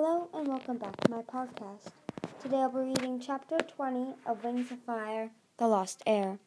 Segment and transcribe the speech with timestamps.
[0.00, 1.90] Hello and welcome back to my podcast.
[2.40, 6.38] Today I'll be reading chapter 20 of Wings of Fire The Lost Heir.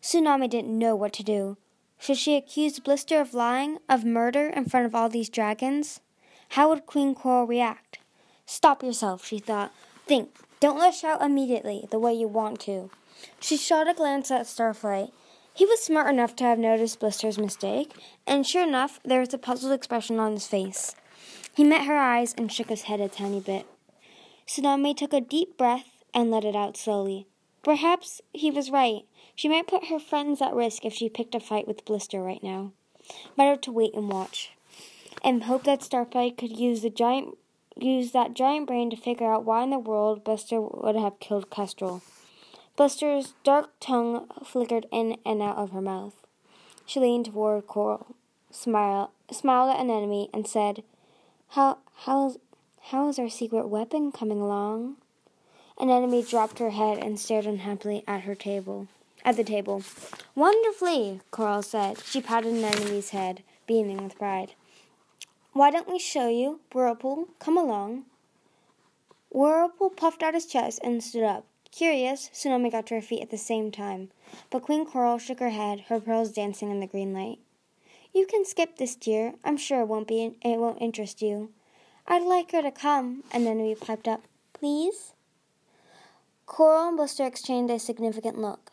[0.00, 1.58] Tsunami didn't know what to do.
[1.98, 6.00] Should she accuse Blister of lying, of murder in front of all these dragons?
[6.48, 7.98] How would Queen Coral react?
[8.46, 9.74] Stop yourself, she thought.
[10.06, 10.30] Think.
[10.58, 12.88] Don't lash out immediately, the way you want to.
[13.38, 15.12] She shot a glance at Starflight.
[15.52, 17.92] He was smart enough to have noticed Blister's mistake,
[18.26, 20.96] and sure enough, there was a puzzled expression on his face.
[21.56, 23.64] He met her eyes and shook his head a tiny bit.
[24.46, 27.26] Tsunami took a deep breath and let it out slowly.
[27.62, 29.04] Perhaps he was right.
[29.34, 32.42] She might put her friends at risk if she picked a fight with Blister right
[32.42, 32.72] now.
[33.38, 34.52] Better to wait and watch.
[35.24, 37.38] And hope that Starflight could use the giant
[37.74, 41.48] use that giant brain to figure out why in the world Blister would have killed
[41.48, 42.02] Kestrel.
[42.76, 46.14] Blister's dark tongue flickered in and out of her mouth.
[46.84, 48.14] She leaned toward Coral,
[48.50, 50.82] smiled, smiled at Anemone, and said,
[51.48, 52.38] how how's
[52.90, 54.96] how is our secret weapon coming along?
[55.78, 58.88] Anemone dropped her head and stared unhappily at her table.
[59.24, 59.82] At the table.
[60.34, 62.02] Wonderfully, Coral said.
[62.04, 64.54] She patted Anemone's head, beaming with pride.
[65.52, 66.60] Why don't we show you?
[66.72, 68.04] Whirlpool, come along.
[69.30, 71.44] Whirlpool puffed out his chest and stood up.
[71.72, 74.10] Curious, Tsunami got to her feet at the same time,
[74.50, 77.38] but Queen Coral shook her head, her pearls dancing in the green light.
[78.12, 79.34] You can skip this, dear.
[79.44, 81.50] I'm sure it won't be it won't interest you.
[82.06, 84.22] I'd like her to come, Anemone piped up,
[84.58, 85.12] Please?
[86.46, 88.72] Coral and Blister exchanged a significant look.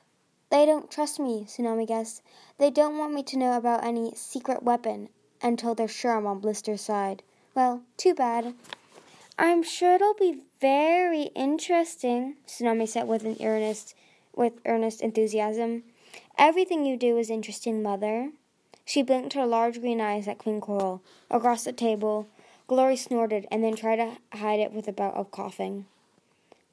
[0.49, 2.21] They don't trust me, Tsunami guessed.
[2.57, 5.09] They don't want me to know about any secret weapon
[5.41, 7.21] until they're sure I'm on Blister's side.
[7.53, 8.53] Well, too bad.
[9.37, 13.93] I'm sure it'll be very interesting, Tsunami said with an earnest
[14.33, 15.83] with earnest enthusiasm.
[16.37, 18.31] Everything you do is interesting, Mother.
[18.85, 21.01] She blinked her large green eyes at Queen Coral.
[21.31, 22.27] Across the table,
[22.67, 25.85] Glory snorted and then tried to hide it with a bout of coughing.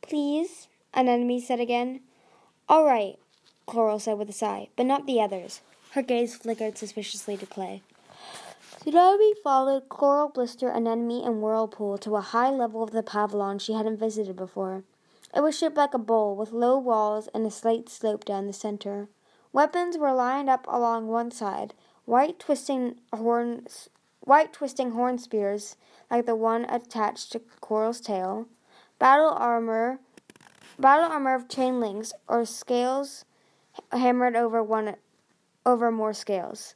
[0.03, 2.01] Please, Anemone said again.
[2.69, 3.19] All right,
[3.67, 5.61] Coral said with a sigh, but not the others.
[5.93, 7.83] Her gaze flickered suspiciously to Clay.
[8.81, 13.75] Tsunami followed Coral, Blister, Anemone, and Whirlpool to a high level of the pavilion she
[13.75, 14.85] hadn't visited before.
[15.35, 18.53] It was shaped like a bowl, with low walls and a slight slope down the
[18.53, 19.09] center.
[19.53, 21.75] Weapons were lined up along one side,
[22.11, 23.89] White twisting horns,
[24.19, 25.77] white twisting horn spears,
[26.11, 28.49] like the one attached to Coral's tail,
[28.99, 30.01] battle armor,
[30.77, 33.25] battle armor of chain links or scales
[33.93, 34.97] hammered over one
[35.65, 36.75] over more scales,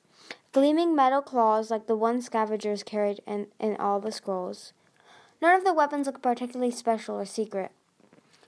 [0.53, 4.73] gleaming metal claws like the one scavengers carried in, in all the scrolls.
[5.43, 7.73] None of the weapons looked particularly special or secret.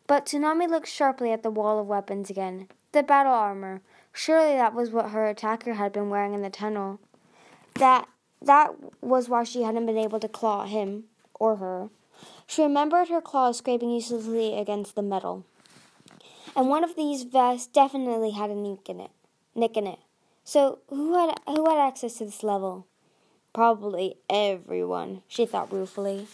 [0.06, 2.68] But Tsunami looked sharply at the wall of weapons again.
[2.92, 3.82] The battle armor,
[4.18, 6.98] Surely that was what her attacker had been wearing in the tunnel.
[7.74, 8.08] That
[8.40, 8.70] that
[9.02, 11.04] was why she hadn't been able to claw him
[11.38, 11.90] or her.
[12.46, 15.44] She remembered her claws scraping uselessly against the metal.
[16.56, 19.10] And one of these vests definitely had a nick in it.
[19.54, 19.98] Nick in it.
[20.42, 22.86] So who had who had access to this level?
[23.52, 26.26] Probably everyone, she thought ruefully.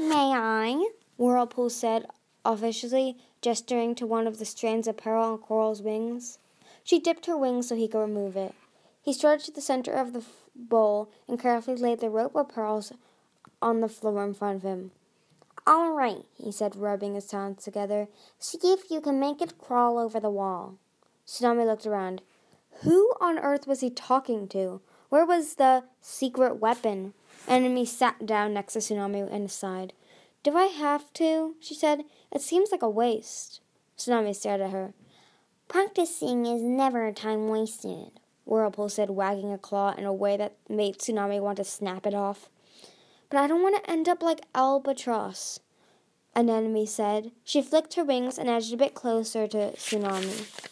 [0.00, 0.90] May I?
[1.16, 2.06] Whirlpool said
[2.44, 6.38] officiously, gesturing to one of the strands of pearl on Coral's wings.
[6.82, 8.54] She dipped her wings so he could remove it.
[9.02, 10.24] He strode to the center of the
[10.54, 12.92] bowl and carefully laid the rope of pearls
[13.60, 14.90] on the floor in front of him.
[15.66, 18.08] All right, he said, rubbing his hands together.
[18.38, 20.74] See if you can make it crawl over the wall.
[21.26, 22.20] Tsunami looked around.
[22.82, 24.82] Who on earth was he talking to?
[25.08, 27.14] Where was the secret weapon?
[27.48, 29.94] Anemone sat down next to Tsunami and sighed.
[30.42, 31.54] Do I have to?
[31.60, 32.04] she said.
[32.34, 33.60] It seems like a waste.
[33.96, 34.92] Tsunami stared at her.
[35.68, 38.10] Practicing is never time wasted,
[38.44, 42.14] Whirlpool said, wagging a claw in a way that made Tsunami want to snap it
[42.14, 42.50] off.
[43.30, 45.60] But I don't want to end up like Albatross,
[46.34, 47.30] Anemone said.
[47.44, 50.68] She flicked her wings and edged a bit closer to Tsunami.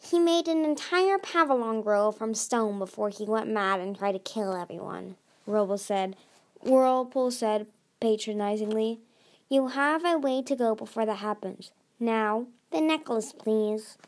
[0.00, 4.18] He made an entire pavilion grow from stone before he went mad and tried to
[4.18, 5.16] kill everyone,
[5.46, 6.16] Whirlpool said.
[6.62, 7.66] Whirlpool said
[8.00, 9.00] patronizingly.
[9.52, 11.72] You have a way to go before that happens.
[12.00, 13.98] Now, the necklace, please.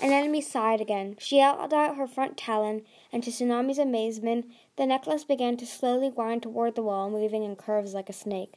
[0.00, 1.16] Anemone sighed again.
[1.18, 4.46] She held out her front talon, and to Tsunami's amazement,
[4.78, 8.54] the necklace began to slowly wind toward the wall, moving in curves like a snake.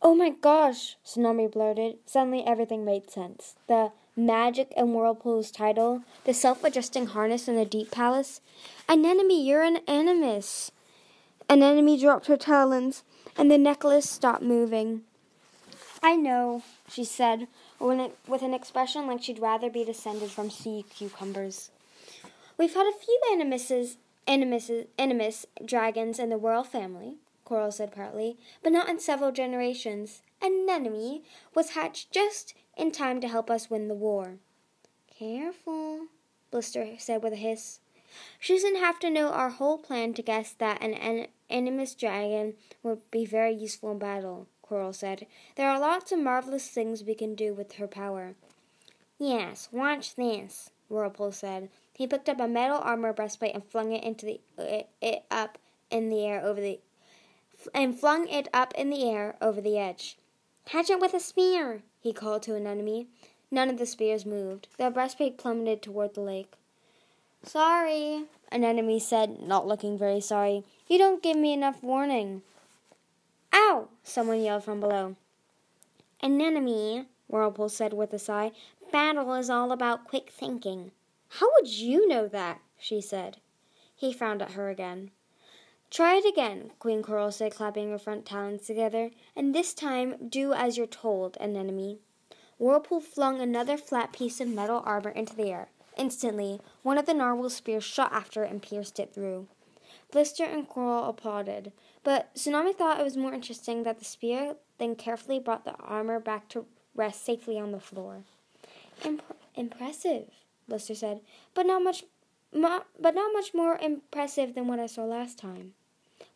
[0.00, 1.96] Oh my gosh, Tsunami blurted.
[2.06, 3.56] Suddenly everything made sense.
[3.66, 8.40] The magic and whirlpool's title, the self adjusting harness in the deep palace.
[8.88, 10.70] Anemone, you're an animus.
[11.50, 13.02] Anemone dropped her talons,
[13.36, 15.02] and the necklace stopped moving.
[16.02, 17.48] I know, she said,
[17.80, 21.70] with an expression like she'd rather be descended from sea cucumbers.
[22.56, 23.96] We've had a few animuses,
[24.26, 30.22] animuses, animus dragons in the royal family, Coral said proudly, but not in several generations.
[30.42, 31.22] Anemone
[31.54, 34.34] was hatched just in time to help us win the war.
[35.18, 36.06] Careful,
[36.50, 37.80] Blister said with a hiss.
[38.38, 42.54] She doesn't have to know our whole plan to guess that an en- animus dragon
[42.82, 45.26] would be very useful in battle, Coral said.
[45.56, 48.34] There are lots of marvelous things we can do with her power.
[49.18, 51.70] Yes, watch this, Whirlpool said.
[51.94, 55.58] He picked up a metal armor breastplate and flung it into the it, it up
[55.90, 56.80] in the air over the
[57.74, 60.18] and flung it up in the air over the edge.
[60.66, 63.06] Catch it with a spear, he called to Anemone.
[63.50, 64.68] None of the spears moved.
[64.76, 66.52] The breastplate plummeted toward the lake.
[67.42, 70.64] Sorry, Anemone said, not looking very sorry.
[70.86, 72.42] You don't give me enough warning.
[74.08, 75.16] Someone yelled from below.
[76.22, 78.52] Anemone, Whirlpool said with a sigh.
[78.90, 80.92] Battle is all about quick thinking.
[81.28, 82.62] How would you know that?
[82.78, 83.36] she said.
[83.94, 85.10] He frowned at her again.
[85.90, 90.54] Try it again, Queen Coral said, clapping her front talons together, and this time do
[90.54, 91.98] as you're told, anemone.
[92.58, 95.68] Whirlpool flung another flat piece of metal armor into the air.
[95.98, 99.48] Instantly, one of the narwhal spears shot after it and pierced it through.
[100.10, 101.72] Blister and Coral applauded,
[102.08, 106.18] but Tsunami thought it was more interesting that the spear then carefully brought the armor
[106.18, 106.64] back to
[106.94, 108.22] rest safely on the floor.
[109.04, 110.30] Imp- impressive,
[110.66, 111.20] Blister said,
[111.52, 112.04] but not much,
[112.50, 115.74] but not much more impressive than what I saw last time.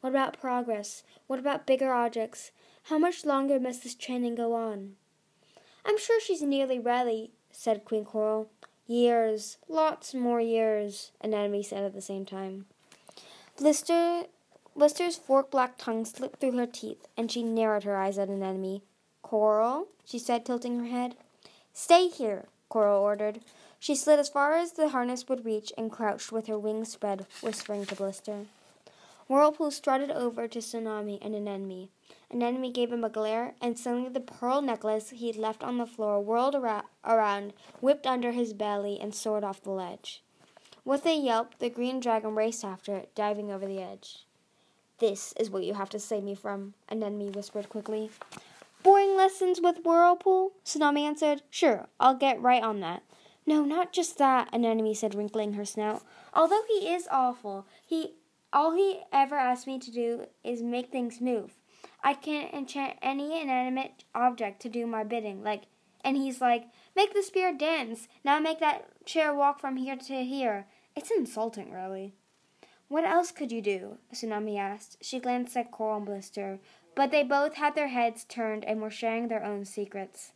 [0.02, 1.04] What about progress?
[1.26, 2.50] What about bigger objects?
[2.90, 4.96] How much longer must this training go on?
[5.86, 8.50] I'm sure she's nearly ready, said Queen Coral.
[8.86, 12.66] Years, lots more years, Anemone said at the same time.
[13.56, 14.24] Blister,
[14.74, 18.82] Blister's forked black tongue slipped through her teeth, and she narrowed her eyes at Anemone.
[19.22, 21.14] Coral, she said, tilting her head.
[21.72, 23.40] Stay here, Coral ordered.
[23.78, 27.26] She slid as far as the harness would reach and crouched with her wings spread,
[27.42, 28.46] whispering to Blister.
[29.28, 31.88] Whirlpool strutted over to Tsunami and Anemone.
[32.30, 36.20] Anemone gave him a glare, and suddenly the pearl necklace he'd left on the floor
[36.20, 40.22] whirled around, whipped under his belly, and soared off the ledge.
[40.84, 44.24] With a yelp, the green dragon raced after it, diving over the edge.
[44.98, 48.10] This is what you have to save me from, Anemone whispered quickly.
[48.82, 50.52] Boring lessons with Whirlpool?
[50.64, 51.42] Tsunami answered.
[51.50, 53.02] Sure, I'll get right on that.
[53.46, 56.02] No, not just that, Anemone said, wrinkling her snout.
[56.34, 58.14] Although he is awful, he
[58.52, 61.54] all he ever asks me to do is make things move.
[62.04, 65.62] I can't enchant any inanimate object to do my bidding, like
[66.04, 68.08] and he's like, Make the spear dance.
[68.24, 70.66] Now make that chair walk from here to here.
[70.94, 72.14] It's insulting, really.
[72.92, 73.96] What else could you do?
[74.12, 74.98] Tsunami asked.
[75.00, 76.58] She glanced at Coral and Blister,
[76.94, 80.32] but they both had their heads turned and were sharing their own secrets.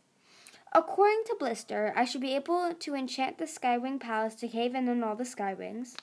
[0.73, 4.89] According to Blister, I should be able to enchant the Skywing Palace to cave in
[4.89, 5.97] on all the Skywings.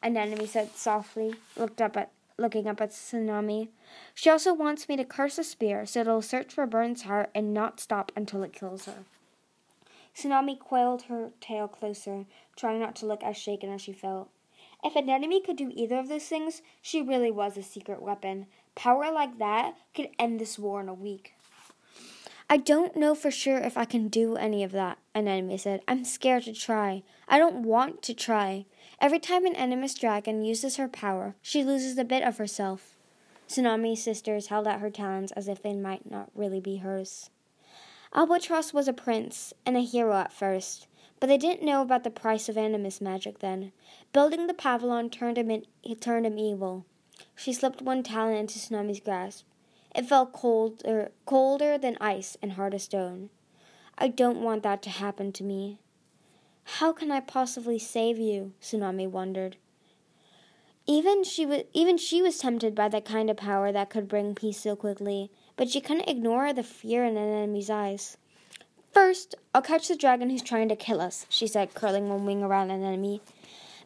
[0.00, 3.70] Anemone said softly, looked up at looking up at Tsunami.
[4.14, 7.52] She also wants me to curse a spear so it'll search for Burn's heart and
[7.52, 9.06] not stop until it kills her.
[10.14, 14.30] Tsunami coiled her tail closer, trying not to look as shaken as she felt.
[14.86, 18.46] If Anemone could do either of those things, she really was a secret weapon.
[18.76, 21.34] Power like that could end this war in a week.
[22.48, 25.80] I don't know for sure if I can do any of that, Anemone said.
[25.88, 27.02] I'm scared to try.
[27.26, 28.66] I don't want to try.
[29.00, 32.96] Every time an animus dragon uses her power, she loses a bit of herself.
[33.48, 37.28] Tsunami's sisters held out her talons as if they might not really be hers.
[38.14, 40.86] Albatross was a prince and a hero at first,
[41.18, 43.72] but they didn't know about the price of animus magic then.
[44.12, 45.64] Building the pavilion turned him, in,
[46.00, 46.84] turned him evil.
[47.34, 49.46] She slipped one talon into Tsunami's grasp.
[49.94, 53.30] It felt colder, colder than ice and hard as stone.
[53.96, 55.78] I don't want that to happen to me.
[56.64, 58.52] How can I possibly save you?
[58.60, 59.56] Tsunami wondered.
[60.86, 64.34] Even she was even she was tempted by that kind of power that could bring
[64.34, 68.16] peace so quickly, but she couldn't ignore the fear in Anemone's eyes.
[68.96, 72.42] First, I'll catch the dragon who's trying to kill us, she said, curling one wing
[72.42, 73.20] around Anemone.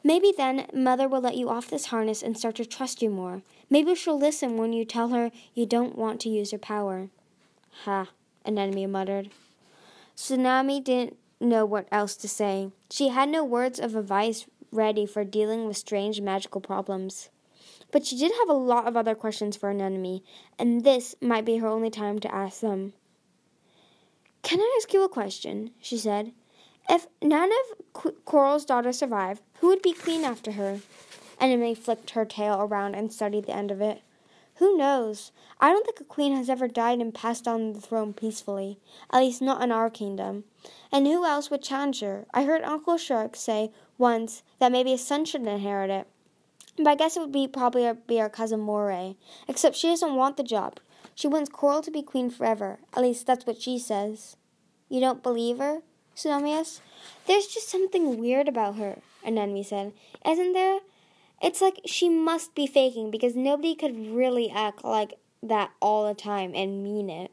[0.04, 3.42] Maybe then Mother will let you off this harness and start to trust you more.
[3.68, 7.08] Maybe she'll listen when you tell her you don't want to use her power.
[7.82, 8.10] Ha,
[8.44, 9.30] Anemone muttered.
[10.16, 12.70] Tsunami didn't know what else to say.
[12.88, 17.30] She had no words of advice ready for dealing with strange magical problems.
[17.90, 20.22] But she did have a lot of other questions for Anemone,
[20.56, 22.92] and this might be her only time to ask them.
[24.42, 25.70] Can I ask you a question?
[25.80, 26.32] she said.
[26.88, 30.80] If none of Coral's daughters survive, who would be queen after her?
[31.38, 34.02] Anemone flicked her tail around and studied the end of it.
[34.56, 35.32] Who knows?
[35.58, 38.78] I don't think a queen has ever died and passed on the throne peacefully,
[39.10, 40.44] at least not in our kingdom.
[40.92, 42.26] And who else would challenge her?
[42.34, 46.06] I heard Uncle Shark say once that maybe a son should inherit it.
[46.76, 49.16] But I guess it would be probably be our cousin Moray.
[49.48, 50.78] Except she doesn't want the job.
[51.20, 52.78] She wants Coral to be queen forever.
[52.94, 54.38] At least that's what she says.
[54.88, 55.82] You don't believe her?
[56.16, 56.80] Tsunami asked.
[57.26, 59.92] There's just something weird about her, Anemone said.
[60.26, 60.80] Isn't there?
[61.42, 66.14] It's like she must be faking because nobody could really act like that all the
[66.14, 67.30] time and mean it.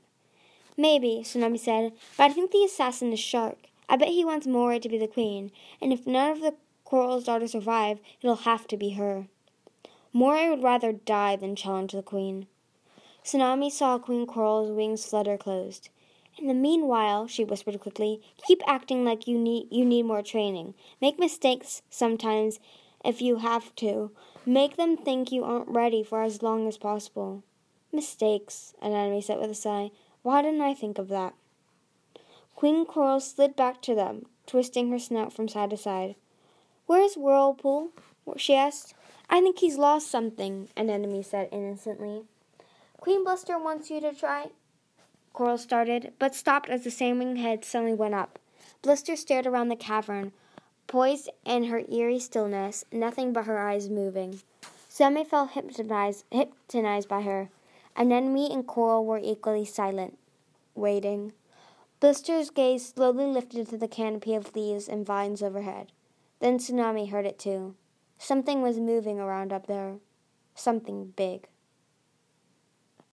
[0.75, 3.69] Maybe, Tsunami said, but I think the assassin is Shark.
[3.87, 5.49] I bet he wants Moray to be the queen,
[5.81, 9.27] and if none of the Coral's daughters survive, it'll have to be her.
[10.11, 12.47] Moray would rather die than challenge the queen.
[13.27, 15.89] Tsunami saw Queen Coral's wings flutter closed.
[16.37, 20.75] In the meanwhile, she whispered quickly, keep acting like you need you need more training.
[21.01, 22.61] Make mistakes sometimes
[23.03, 24.11] if you have to.
[24.45, 27.43] Make them think you aren't ready for as long as possible.
[27.91, 29.91] Mistakes, Anemone said with a sigh.
[30.21, 31.33] Why didn't I think of that?
[32.55, 36.15] Queen Coral slid back to them, twisting her snout from side to side.
[36.85, 37.89] Where's Whirlpool?
[38.37, 38.93] she asked.
[39.29, 42.23] I think he's lost something, Anemone said innocently.
[42.99, 44.47] Queen Blister wants you to try.
[45.33, 48.39] Coral started, but stopped as the salmon head suddenly went up.
[48.81, 50.31] Blister stared around the cavern,
[50.87, 54.39] poised in her eerie stillness, nothing but her eyes moving.
[54.89, 57.49] Tsunami felt hypnotized, hypnotized by her.
[57.95, 60.17] Anemone and Coral were equally silent,
[60.73, 61.33] waiting.
[61.99, 65.91] Blister's gaze slowly lifted to the canopy of leaves and vines overhead.
[66.39, 67.75] Then Tsunami heard it too.
[68.19, 69.95] Something was moving around up there.
[70.55, 71.47] Something big.